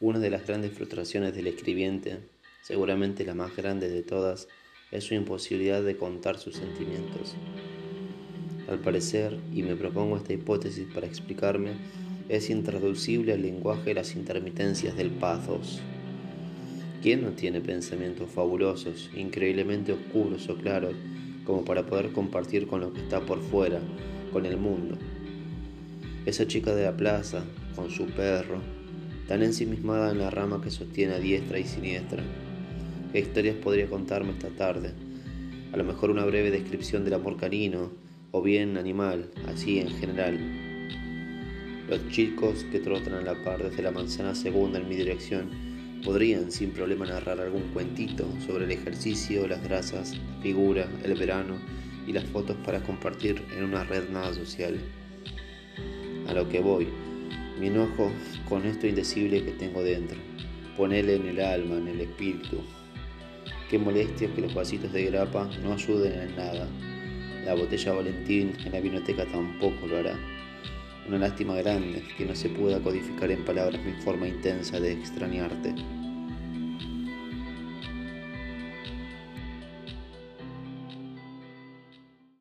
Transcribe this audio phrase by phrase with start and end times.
[0.00, 2.18] Una de las grandes frustraciones del escribiente,
[2.62, 4.46] seguramente la más grande de todas,
[4.92, 7.34] es su imposibilidad de contar sus sentimientos.
[8.68, 11.72] Al parecer, y me propongo esta hipótesis para explicarme,
[12.28, 15.80] es intraducible al lenguaje las intermitencias del pathos.
[17.02, 20.94] ¿Quién no tiene pensamientos fabulosos, increíblemente oscuros o claros,
[21.44, 23.80] como para poder compartir con lo que está por fuera,
[24.32, 24.96] con el mundo?
[26.24, 27.42] Esa chica de la plaza,
[27.74, 28.77] con su perro,
[29.28, 32.22] tan ensimismada en la rama que sostiene a diestra y siniestra.
[33.12, 34.94] ¿Qué historias podría contarme esta tarde?
[35.72, 37.90] A lo mejor una breve descripción del amor canino,
[38.30, 40.38] o bien animal, así en general.
[41.88, 45.50] Los chicos que trotan a la par desde la manzana segunda en mi dirección
[46.04, 51.56] podrían sin problema narrar algún cuentito sobre el ejercicio, las grasas, la figura, el verano
[52.06, 54.78] y las fotos para compartir en una red nada social.
[56.28, 56.88] A lo que voy,
[57.58, 58.10] mi enojo
[58.48, 60.18] con esto indecible que tengo dentro.
[60.76, 62.62] Ponele en el alma, en el espíritu.
[63.68, 66.68] Qué molestia que los vasitos de grapa no ayuden en nada.
[67.44, 70.18] La botella Valentín en la biblioteca tampoco lo hará.
[71.08, 75.74] Una lástima grande que no se pueda codificar en palabras mi forma intensa de extrañarte.